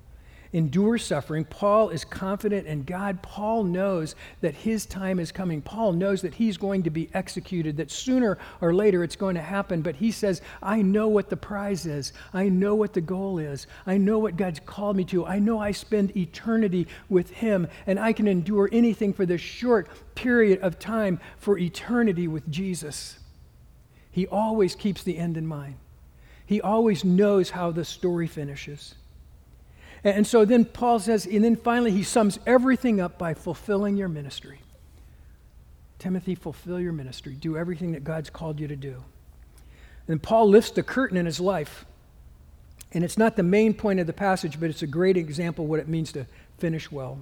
[0.53, 1.45] endure suffering.
[1.45, 3.21] Paul is confident in God.
[3.21, 5.61] Paul knows that his time is coming.
[5.61, 9.41] Paul knows that he's going to be executed, that sooner or later it's going to
[9.41, 9.81] happen.
[9.81, 12.13] But he says, I know what the prize is.
[12.33, 13.67] I know what the goal is.
[13.85, 15.25] I know what God's called me to.
[15.25, 19.89] I know I spend eternity with him, and I can endure anything for this short
[20.15, 23.19] period of time for eternity with Jesus.
[24.11, 25.75] He always keeps the end in mind.
[26.45, 28.95] He always knows how the story finishes.
[30.05, 34.07] And so then Paul says, and then finally he sums everything up by fulfilling your
[34.07, 34.59] ministry.
[35.97, 37.33] Timothy, fulfill your ministry.
[37.33, 39.03] Do everything that God's called you to do.
[40.07, 41.85] And Paul lifts the curtain in his life.
[42.91, 45.71] And it's not the main point of the passage, but it's a great example of
[45.71, 46.27] what it means to
[46.59, 47.17] finish well.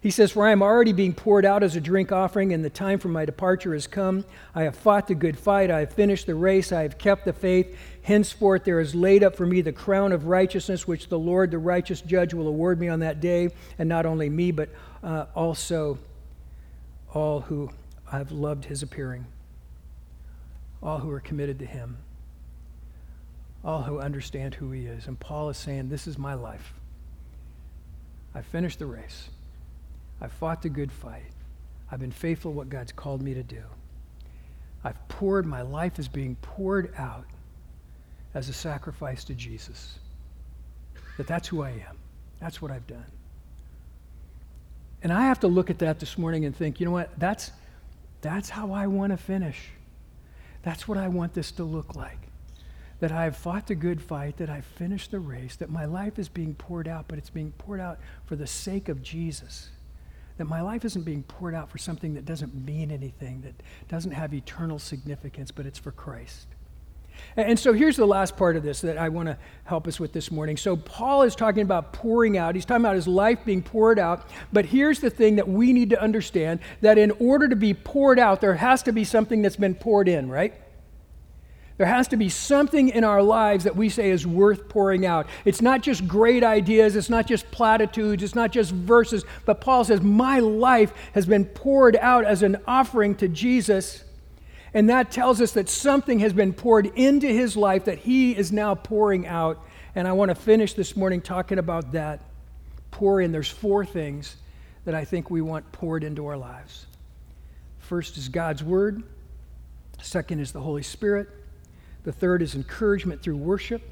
[0.00, 2.70] He says, For I am already being poured out as a drink offering, and the
[2.70, 4.24] time for my departure has come.
[4.54, 5.70] I have fought the good fight.
[5.70, 6.70] I have finished the race.
[6.70, 7.76] I have kept the faith.
[8.02, 11.58] Henceforth, there is laid up for me the crown of righteousness, which the Lord, the
[11.58, 14.68] righteous judge, will award me on that day, and not only me, but
[15.02, 15.98] uh, also
[17.12, 17.70] all who
[18.10, 19.26] have loved his appearing,
[20.80, 21.96] all who are committed to him,
[23.64, 25.08] all who understand who he is.
[25.08, 26.72] And Paul is saying, This is my life.
[28.32, 29.30] I finished the race.
[30.20, 31.32] I've fought the good fight.
[31.90, 33.62] I've been faithful what God's called me to do.
[34.84, 37.24] I've poured, my life is being poured out
[38.34, 39.98] as a sacrifice to Jesus.
[41.16, 41.96] That that's who I am.
[42.40, 43.06] That's what I've done.
[45.02, 47.10] And I have to look at that this morning and think, you know what?
[47.18, 47.52] That's,
[48.20, 49.70] that's how I want to finish.
[50.62, 52.18] That's what I want this to look like.
[53.00, 56.28] That I've fought the good fight, that I've finished the race, that my life is
[56.28, 59.70] being poured out, but it's being poured out for the sake of Jesus
[60.38, 63.54] that my life isn't being poured out for something that doesn't mean anything, that
[63.88, 66.46] doesn't have eternal significance, but it's for Christ.
[67.36, 70.12] And so here's the last part of this that I want to help us with
[70.12, 70.56] this morning.
[70.56, 72.54] So Paul is talking about pouring out.
[72.54, 74.28] He's talking about his life being poured out.
[74.52, 78.18] But here's the thing that we need to understand that in order to be poured
[78.18, 80.54] out, there has to be something that's been poured in, right?
[81.78, 85.28] There has to be something in our lives that we say is worth pouring out.
[85.44, 89.84] It's not just great ideas, it's not just platitudes, it's not just verses, but Paul
[89.84, 94.02] says, My life has been poured out as an offering to Jesus.
[94.74, 98.50] And that tells us that something has been poured into his life that he is
[98.52, 99.64] now pouring out.
[99.94, 102.22] And I want to finish this morning talking about that.
[102.90, 104.36] pour in, there's four things
[104.84, 106.86] that I think we want poured into our lives.
[107.78, 109.02] First is God's Word,
[110.02, 111.28] second is the Holy Spirit,
[112.04, 113.82] the third is encouragement through worship,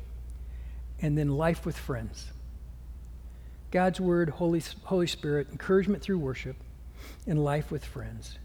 [1.01, 2.31] and then life with friends.
[3.71, 6.57] God's Word, Holy, Holy Spirit, encouragement through worship,
[7.27, 8.39] and life with friends.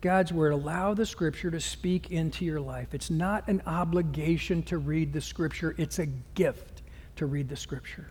[0.00, 2.92] God's Word, allow the Scripture to speak into your life.
[2.92, 6.82] It's not an obligation to read the Scripture, it's a gift
[7.16, 8.08] to read the Scripture.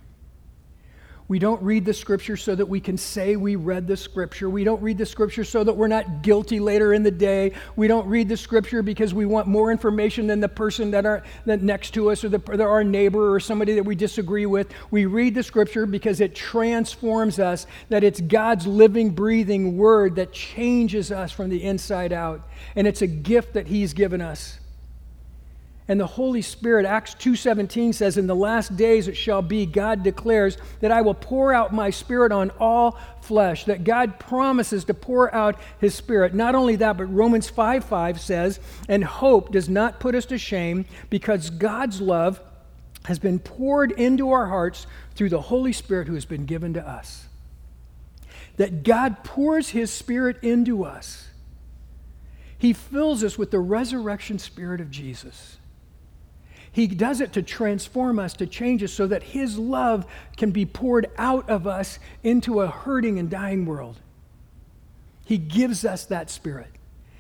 [1.28, 4.50] We don't read the scripture so that we can say we read the scripture.
[4.50, 7.54] We don't read the scripture so that we're not guilty later in the day.
[7.78, 11.24] We don't read the scripture because we want more information than the person that are
[11.46, 14.72] that next to us or, the, or our neighbor or somebody that we disagree with.
[14.92, 20.34] We read the scripture because it transforms us, that it's God's living, breathing word that
[20.34, 22.50] changes us from the inside out.
[22.76, 24.60] And it's a gift that He's given us.
[25.86, 30.02] And the Holy Spirit, Acts 2:17 says, "In the last days it shall be, God
[30.02, 34.94] declares, that I will pour out my spirit on all flesh." That God promises to
[34.94, 36.34] pour out his spirit.
[36.34, 40.38] Not only that, but Romans 5:5 5 says, "And hope does not put us to
[40.38, 42.40] shame, because God's love
[43.06, 46.88] has been poured into our hearts through the Holy Spirit who has been given to
[46.88, 47.26] us."
[48.56, 51.28] That God pours his spirit into us.
[52.58, 55.58] He fills us with the resurrection spirit of Jesus.
[56.74, 60.66] He does it to transform us, to change us, so that His love can be
[60.66, 64.00] poured out of us into a hurting and dying world.
[65.24, 66.72] He gives us that spirit.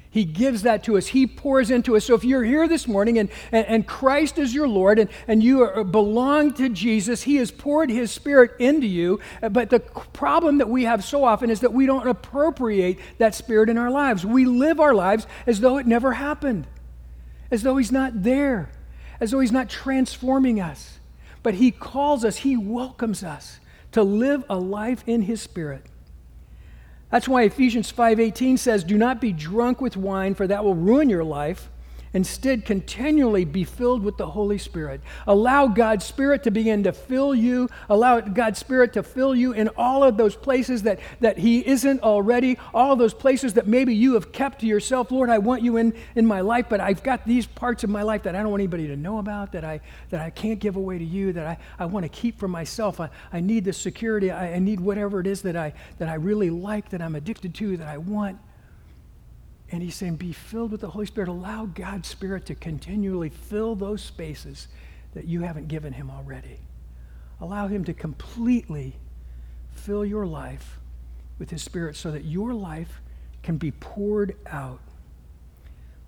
[0.10, 1.08] He gives that to us.
[1.08, 2.06] He pours into us.
[2.06, 5.44] So if you're here this morning and, and, and Christ is your Lord and, and
[5.44, 9.20] you are, belong to Jesus, He has poured His Spirit into you.
[9.40, 13.70] But the problem that we have so often is that we don't appropriate that Spirit
[13.70, 14.26] in our lives.
[14.26, 16.66] We live our lives as though it never happened,
[17.52, 18.72] as though He's not there
[19.24, 21.00] as though He's not transforming us.
[21.44, 23.62] But He calls us, He welcomes us
[23.94, 25.86] to live a life in His Spirit.
[27.10, 31.10] That's why Ephesians 5:18 says, "Do not be drunk with wine, for that will ruin
[31.10, 31.70] your life."
[32.14, 35.02] Instead, continually be filled with the Holy Spirit.
[35.26, 37.68] Allow God's Spirit to begin to fill you.
[37.90, 42.02] Allow God's Spirit to fill you in all of those places that, that He isn't
[42.02, 45.12] already, all those places that maybe you have kept to yourself.
[45.12, 48.04] Lord, I want you in, in my life, but I've got these parts of my
[48.04, 50.76] life that I don't want anybody to know about, that I, that I can't give
[50.76, 53.00] away to you, that I, I want to keep for myself.
[53.00, 54.30] I, I need the security.
[54.30, 57.56] I, I need whatever it is that I, that I really like, that I'm addicted
[57.56, 58.38] to, that I want.
[59.72, 61.30] And he's saying, be filled with the Holy Spirit.
[61.30, 64.68] Allow God's Spirit to continually fill those spaces
[65.14, 66.60] that you haven't given him already.
[67.42, 68.96] Allow him to completely
[69.72, 70.80] fill your life
[71.40, 73.02] with his Spirit so that your life
[73.42, 74.80] can be poured out.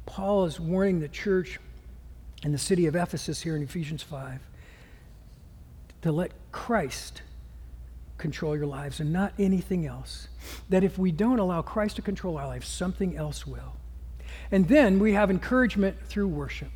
[0.05, 1.59] Paul is warning the church
[2.43, 4.39] in the city of Ephesus here in Ephesians 5
[6.03, 7.23] to let Christ
[8.17, 10.27] control your lives and not anything else.
[10.69, 13.73] That if we don't allow Christ to control our lives, something else will.
[14.51, 16.69] And then we have encouragement through worship.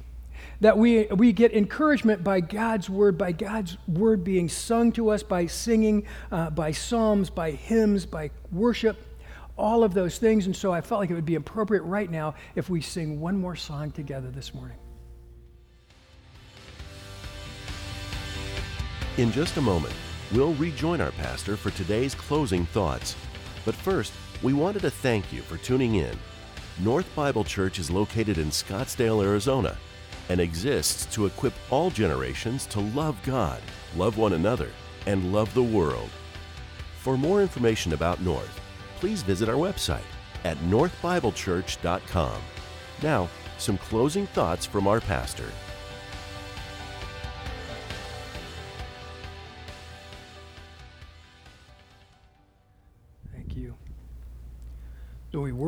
[0.61, 5.23] That we, we get encouragement by God's word, by God's word being sung to us,
[5.23, 8.97] by singing, uh, by psalms, by hymns, by worship,
[9.57, 10.45] all of those things.
[10.45, 13.37] And so I felt like it would be appropriate right now if we sing one
[13.37, 14.77] more song together this morning.
[19.17, 19.93] In just a moment,
[20.31, 23.15] We'll rejoin our pastor for today's closing thoughts.
[23.65, 24.13] But first,
[24.43, 26.15] we wanted to thank you for tuning in.
[26.79, 29.75] North Bible Church is located in Scottsdale, Arizona,
[30.29, 33.59] and exists to equip all generations to love God,
[33.95, 34.69] love one another,
[35.07, 36.11] and love the world.
[36.99, 38.61] For more information about North,
[38.99, 40.05] please visit our website
[40.43, 42.41] at northbiblechurch.com.
[43.01, 45.49] Now, some closing thoughts from our pastor.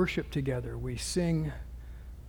[0.02, 1.52] Worship together, we sing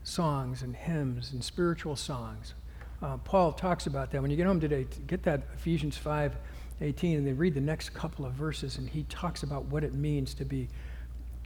[0.04, 2.52] songs and hymns and spiritual songs.
[3.00, 4.20] Uh, Paul talks about that.
[4.20, 6.36] When you get home today, get that Ephesians 5
[6.82, 9.94] 18 and then read the next couple of verses, and he talks about what it
[9.94, 10.68] means to be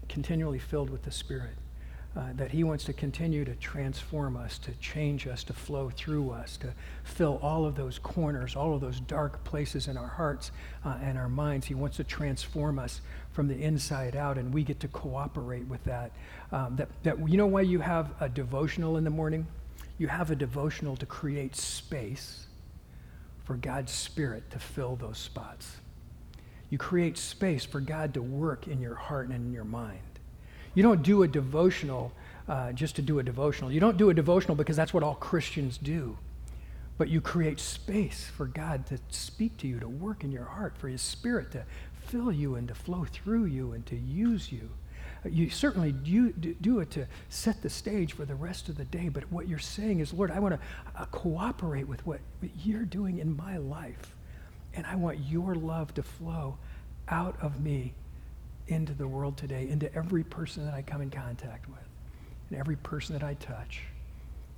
[0.08, 1.54] continually filled with the Spirit
[2.16, 6.30] uh, that He wants to continue to transform us, to change us, to flow through
[6.30, 6.72] us, to
[7.04, 10.50] fill all of those corners, all of those dark places in our hearts
[10.84, 11.66] uh, and our minds.
[11.66, 13.02] He wants to transform us
[13.36, 16.10] from the inside out, and we get to cooperate with that.
[16.52, 19.46] Um, that, that you know why you have a devotional in the morning?
[19.98, 22.46] You have a devotional to create space
[23.44, 25.76] for God's Spirit to fill those spots.
[26.70, 30.00] You create space for God to work in your heart and in your mind.
[30.74, 32.12] You don't do a devotional
[32.48, 33.70] uh, just to do a devotional.
[33.70, 36.16] You don't do a devotional because that's what all Christians do.
[36.98, 40.78] But you create space for God to speak to you, to work in your heart,
[40.78, 41.64] for His Spirit to
[42.06, 44.70] fill you and to flow through you and to use you.
[45.24, 49.08] You certainly do, do it to set the stage for the rest of the day,
[49.08, 52.20] but what you're saying is, Lord, I want to uh, cooperate with what
[52.62, 54.14] you're doing in my life.
[54.74, 56.58] And I want your love to flow
[57.08, 57.94] out of me
[58.68, 61.78] into the world today, into every person that I come in contact with,
[62.50, 63.82] and every person that I touch,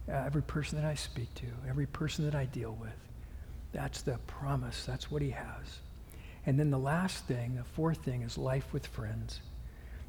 [0.09, 2.97] uh, every person that I speak to, every person that I deal with.
[3.73, 4.85] That's the promise.
[4.85, 5.81] That's what he has.
[6.47, 9.41] And then the last thing, the fourth thing, is life with friends.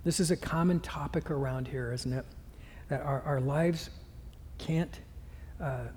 [0.03, 2.25] This is a common topic around here, isn't it?
[2.87, 3.89] That our, our lives
[4.57, 4.99] can't.
[5.59, 5.87] Uh,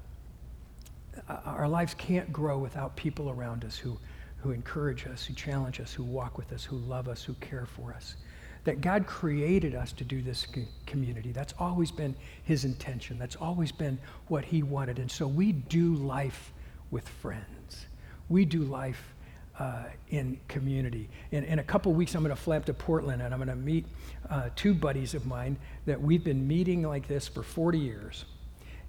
[1.45, 3.99] our lives can't grow without people around us who,
[4.39, 7.67] who encourage us, who challenge us, who walk with us, who love us, who care
[7.67, 8.17] for us.
[8.65, 10.47] That God created us to do this
[10.87, 11.33] community.
[11.33, 12.15] That's always been
[12.45, 13.19] His intention.
[13.19, 14.99] That's always been what He wanted.
[14.99, 16.53] And so we do life
[16.91, 17.87] with friends.
[18.29, 19.12] We do life
[19.59, 21.09] uh, in community.
[21.31, 23.49] In, in a couple weeks, I'm going to fly up to Portland and I'm going
[23.49, 23.87] to meet
[24.31, 28.25] uh, two buddies of mine that we've been meeting like this for 40 years.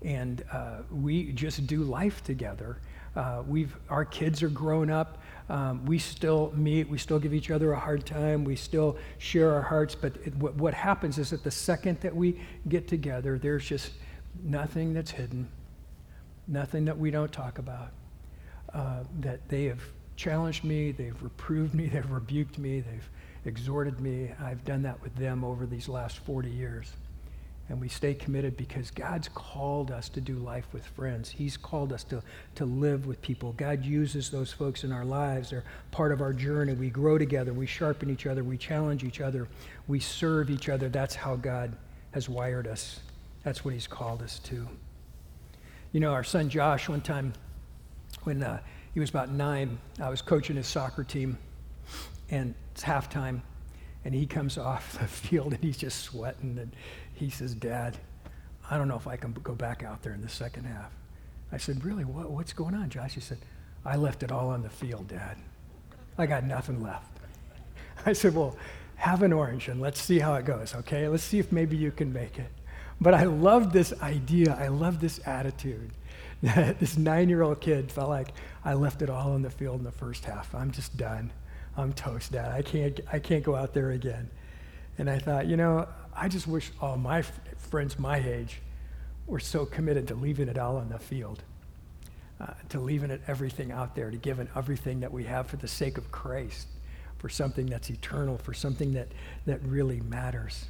[0.04, 2.78] And uh, we just do life together.
[3.16, 5.20] Uh, we've, our kids are grown up.
[5.50, 6.90] Um, we still meet.
[6.90, 8.44] We still give each other a hard time.
[8.44, 9.96] We still share our hearts.
[9.96, 13.92] But it, what, what happens is that the second that we get together, there's just
[14.44, 15.48] nothing that's hidden,
[16.48, 17.92] nothing that we don't talk about.
[18.74, 19.84] Uh, that they have
[20.16, 23.10] challenged me, they've reproved me, they've rebuked me, they've
[23.46, 24.32] exhorted me.
[24.42, 26.92] I've done that with them over these last 40 years.
[27.70, 31.30] And we stay committed because God's called us to do life with friends.
[31.30, 32.22] He's called us to,
[32.56, 33.54] to live with people.
[33.54, 35.50] God uses those folks in our lives.
[35.50, 36.74] They're part of our journey.
[36.74, 37.54] We grow together.
[37.54, 38.44] We sharpen each other.
[38.44, 39.48] We challenge each other.
[39.88, 40.90] We serve each other.
[40.90, 41.76] That's how God
[42.12, 43.00] has wired us.
[43.44, 44.68] That's what He's called us to.
[45.94, 47.34] You know, our son Josh, one time
[48.24, 48.60] when uh,
[48.94, 49.78] he was about nine.
[50.02, 51.38] I was coaching his soccer team,
[52.30, 53.42] and it's halftime,
[54.06, 56.58] and he comes off the field and he's just sweating.
[56.60, 56.76] And
[57.14, 57.98] he says, Dad,
[58.70, 60.92] I don't know if I can go back out there in the second half.
[61.52, 62.06] I said, Really?
[62.06, 63.14] What, what's going on, Josh?
[63.14, 63.40] He said,
[63.86, 65.38] I left it all on the field, Dad.
[66.18, 67.18] I got nothing left.
[68.06, 68.56] I said, Well,
[68.96, 71.08] have an orange and let's see how it goes, okay?
[71.08, 72.50] Let's see if maybe you can make it.
[73.02, 74.58] But I love this idea.
[74.58, 75.92] I love this attitude.
[76.44, 78.34] This nine year old kid felt like
[78.66, 80.54] I left it all on the field in the first half.
[80.54, 81.32] I'm just done.
[81.78, 82.52] I'm toast, Dad.
[82.52, 84.30] I can't, I can't go out there again.
[84.98, 88.60] And I thought, you know, I just wish all my f- friends my age
[89.26, 91.42] were so committed to leaving it all on the field,
[92.42, 95.68] uh, to leaving it everything out there, to giving everything that we have for the
[95.68, 96.68] sake of Christ,
[97.20, 99.08] for something that's eternal, for something that,
[99.46, 100.66] that really matters.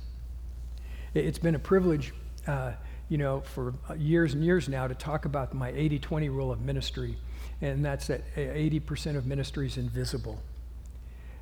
[1.15, 2.13] It, has been a privilege.
[2.45, 2.73] Uh,
[3.13, 6.51] you know, for uh, years and years now to talk about my 80 20 rule
[6.51, 7.15] of ministry,
[7.61, 10.41] and that's that uh, 80% of ministry is invisible.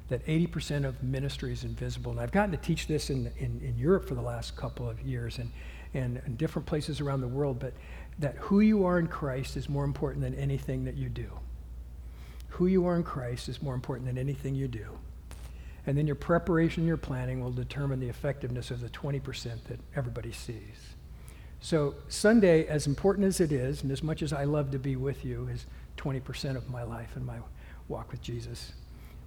[0.10, 2.12] That 80% of ministry is invisible.
[2.12, 5.00] And I've gotten to teach this in, in, in Europe for the last couple of
[5.00, 5.50] years and,
[5.94, 7.72] and in different places around the world, but
[8.20, 11.32] that who you are in Christ is more important than anything that you do.
[12.50, 14.88] Who you are in Christ is more important than anything you do.
[15.88, 19.24] And then your preparation, your planning will determine the effectiveness of the 20%
[19.70, 20.91] that everybody sees.
[21.64, 24.96] So, Sunday, as important as it is, and as much as I love to be
[24.96, 27.38] with you, is 20% of my life and my
[27.88, 28.74] walk with Jesus.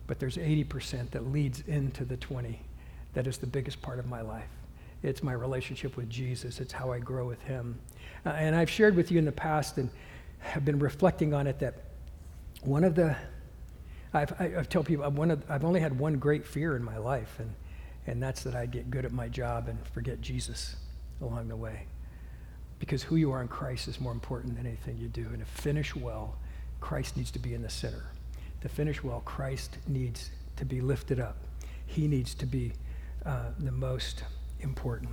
[0.09, 2.61] But there's 80% that leads into the 20
[3.15, 4.49] that is the biggest part of my life.
[5.05, 7.79] It's my relationship with Jesus, it's how I grow with Him.
[8.27, 9.89] Uh, and I've shared with you in the past and
[10.41, 11.75] have been reflecting on it that
[12.63, 13.15] one of the,
[14.13, 17.37] I've, I've told people, one of, I've only had one great fear in my life,
[17.39, 17.55] and,
[18.09, 20.75] and that's that I'd get good at my job and forget Jesus
[21.21, 21.87] along the way
[22.79, 25.27] because who you are in Christ is more important than anything you do.
[25.27, 26.37] And to finish well,
[26.81, 28.05] Christ needs to be in the center.
[28.63, 31.37] To finish well, Christ needs to be lifted up.
[31.87, 32.73] He needs to be
[33.25, 34.25] uh, the most
[34.61, 35.11] important.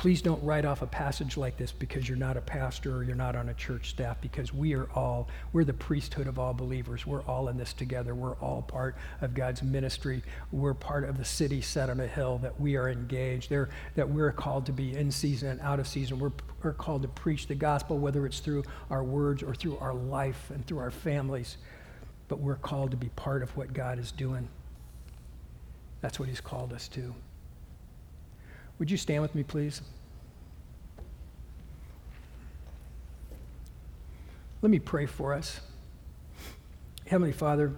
[0.00, 3.14] Please don't write off a passage like this because you're not a pastor or you're
[3.14, 7.06] not on a church staff because we are all, we're the priesthood of all believers.
[7.06, 8.14] We're all in this together.
[8.14, 10.22] We're all part of God's ministry.
[10.52, 14.08] We're part of the city set on a hill that we are engaged there, that
[14.08, 16.18] we're called to be in season and out of season.
[16.18, 16.32] We're,
[16.62, 20.50] we're called to preach the gospel, whether it's through our words or through our life
[20.50, 21.58] and through our families.
[22.28, 24.48] But we're called to be part of what God is doing.
[26.00, 27.14] That's what He's called us to.
[28.80, 29.82] Would you stand with me, please?
[34.62, 35.60] Let me pray for us.
[37.06, 37.74] Heavenly Father,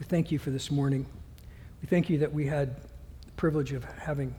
[0.00, 1.06] we thank you for this morning.
[1.80, 4.34] We thank you that we had the privilege of having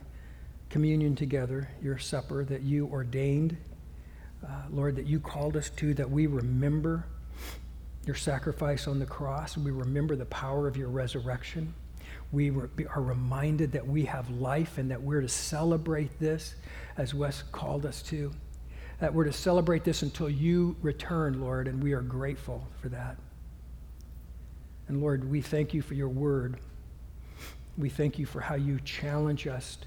[0.70, 3.56] communion together, your supper that you ordained,
[4.45, 7.06] uh, Lord, that you called us to, that we remember,
[8.06, 9.56] your sacrifice on the cross.
[9.58, 11.74] We remember the power of your resurrection.
[12.36, 16.56] We are reminded that we have life and that we're to celebrate this
[16.98, 18.30] as Wes called us to.
[19.00, 23.16] That we're to celebrate this until you return, Lord, and we are grateful for that.
[24.90, 26.58] And Lord, we thank you for your word.
[27.78, 29.78] We thank you for how you challenge us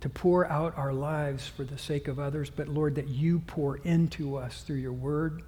[0.00, 3.76] to pour out our lives for the sake of others, but Lord, that you pour
[3.76, 5.44] into us through your word,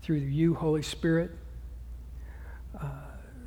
[0.00, 1.32] through you, Holy Spirit,
[2.80, 2.88] uh,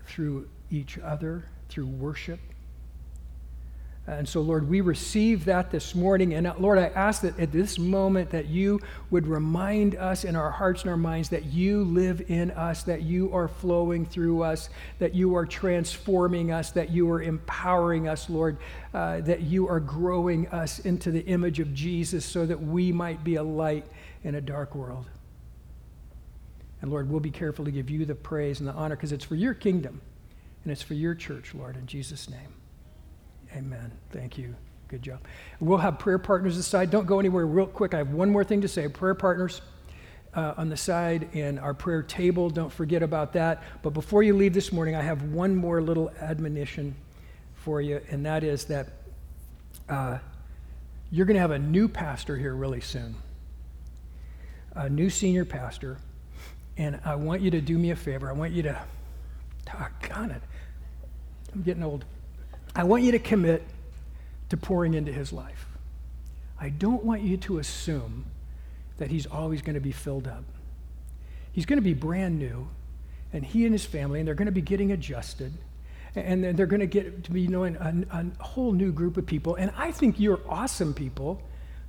[0.05, 2.39] through each other, through worship.
[4.09, 6.33] And so, Lord, we receive that this morning.
[6.33, 10.35] And uh, Lord, I ask that at this moment that you would remind us in
[10.35, 14.41] our hearts and our minds that you live in us, that you are flowing through
[14.41, 18.57] us, that you are transforming us, that you are empowering us, Lord,
[18.95, 23.23] uh, that you are growing us into the image of Jesus so that we might
[23.23, 23.85] be a light
[24.23, 25.05] in a dark world.
[26.81, 29.25] And Lord, we'll be careful to give you the praise and the honor because it's
[29.25, 30.01] for your kingdom
[30.69, 32.53] and it's for your church, Lord, in Jesus' name.
[33.55, 33.91] Amen.
[34.11, 34.53] Thank you.
[34.87, 35.19] Good job.
[35.59, 36.91] We'll have prayer partners aside.
[36.91, 37.95] Don't go anywhere real quick.
[37.95, 38.87] I have one more thing to say.
[38.87, 39.63] Prayer partners
[40.35, 42.51] uh, on the side and our prayer table.
[42.51, 43.63] Don't forget about that.
[43.81, 46.95] But before you leave this morning, I have one more little admonition
[47.55, 48.89] for you, and that is that
[49.89, 50.19] uh,
[51.09, 53.15] you're going to have a new pastor here really soon,
[54.75, 55.97] a new senior pastor.
[56.77, 58.29] And I want you to do me a favor.
[58.29, 58.79] I want you to,
[59.69, 60.41] talk on it.
[61.53, 62.05] I'm getting old.
[62.75, 63.63] I want you to commit
[64.49, 65.65] to pouring into his life.
[66.59, 68.25] I don't want you to assume
[68.97, 70.43] that he's always going to be filled up.
[71.51, 72.67] He's going to be brand new,
[73.33, 75.53] and he and his family, and they're going to be getting adjusted,
[76.15, 79.55] and they're going to get to be knowing a, a whole new group of people.
[79.55, 81.41] And I think you're awesome people.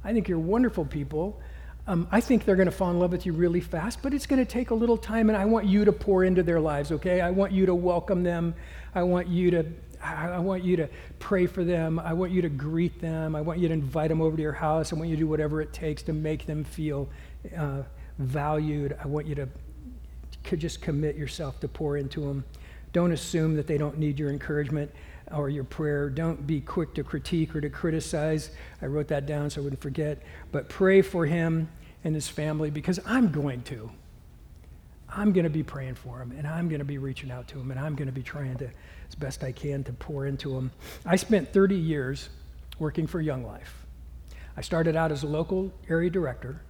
[0.04, 1.40] I think you're wonderful people.
[1.86, 4.26] Um, I think they're going to fall in love with you really fast, but it's
[4.26, 6.92] going to take a little time, and I want you to pour into their lives,
[6.92, 7.20] okay?
[7.20, 8.54] I want you to welcome them.
[8.94, 9.66] I want you to
[10.02, 11.98] I want you to pray for them.
[11.98, 13.36] I want you to greet them.
[13.36, 14.92] I want you to invite them over to your house.
[14.92, 17.08] I want you to do whatever it takes to make them feel
[17.54, 17.82] uh,
[18.18, 18.96] valued.
[19.02, 19.48] I want you to,
[20.56, 22.44] just commit yourself to pour into them.
[22.92, 24.90] Don't assume that they don't need your encouragement
[25.32, 26.10] or your prayer.
[26.10, 28.50] Don't be quick to critique or to criticize.
[28.82, 30.22] I wrote that down so I wouldn't forget.
[30.52, 31.68] But pray for him
[32.04, 33.90] and his family because I'm going to.
[35.08, 37.60] I'm going to be praying for him and I'm going to be reaching out to
[37.60, 38.70] him and I'm going to be trying to
[39.08, 40.70] as best I can to pour into him.
[41.04, 42.28] I spent 30 years
[42.78, 43.86] working for Young Life.
[44.56, 46.60] I started out as a local area director,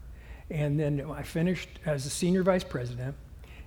[0.50, 3.14] and then I finished as a senior vice president.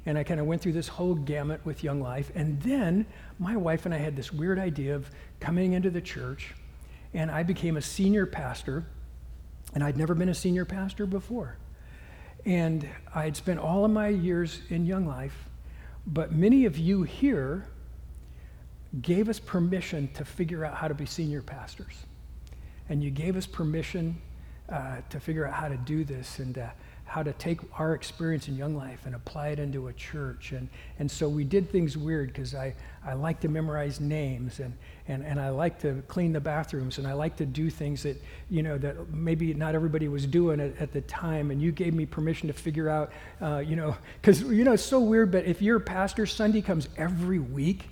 [0.06, 2.32] And I kind of went through this whole gamut with Young Life.
[2.36, 3.06] And then
[3.40, 6.54] my wife and I had this weird idea of coming into the church,
[7.14, 8.86] and I became a senior pastor.
[9.74, 11.58] And I'd never been a senior pastor before.
[12.46, 15.50] And I'd spent all of my years in Young Life,
[16.06, 17.66] but many of you here
[19.02, 21.94] gave us permission to figure out how to be senior pastors.
[22.90, 24.22] And you gave us permission
[24.70, 26.68] uh, to figure out how to do this and uh,
[27.14, 30.52] how to take our experience in Young Life and apply it into a church.
[30.52, 32.74] And, and so we did things weird because I,
[33.06, 34.74] I like to memorize names and,
[35.08, 38.20] and, and I like to clean the bathrooms and I like to do things that,
[38.50, 41.52] you know, that maybe not everybody was doing at, at the time.
[41.52, 44.82] And you gave me permission to figure out, uh, you know, because, you know, it's
[44.82, 47.90] so weird, but if your pastor, Sunday comes every week,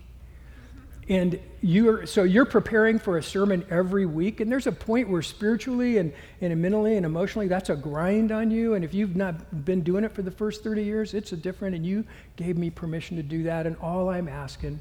[1.11, 5.21] and you're so you're preparing for a sermon every week and there's a point where
[5.21, 8.75] spiritually and, and mentally and emotionally that's a grind on you.
[8.75, 11.75] And if you've not been doing it for the first 30 years it's a different
[11.75, 12.05] and you
[12.37, 13.67] gave me permission to do that.
[13.67, 14.79] And all i'm asking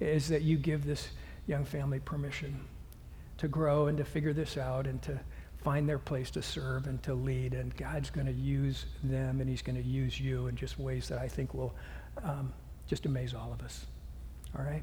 [0.00, 1.08] is that you give this
[1.46, 2.60] young family permission
[3.38, 5.18] to grow and to figure this out and to
[5.62, 7.54] find their place to serve and to lead.
[7.54, 11.08] And god's going to use them and he's going to use you in just ways
[11.08, 11.74] that i think will
[12.22, 12.52] um,
[12.86, 13.86] just amaze all of us.
[14.54, 14.82] All right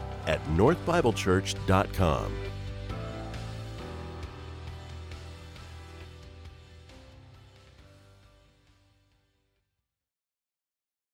[0.27, 2.50] at northbiblechurch.com.